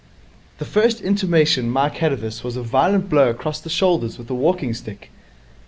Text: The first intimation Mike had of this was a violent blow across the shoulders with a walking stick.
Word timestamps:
The 0.57 0.65
first 0.65 0.99
intimation 1.01 1.69
Mike 1.69 1.97
had 1.97 2.11
of 2.11 2.21
this 2.21 2.43
was 2.43 2.57
a 2.57 2.63
violent 2.63 3.07
blow 3.07 3.29
across 3.29 3.59
the 3.59 3.69
shoulders 3.69 4.17
with 4.17 4.31
a 4.31 4.33
walking 4.33 4.73
stick. 4.73 5.11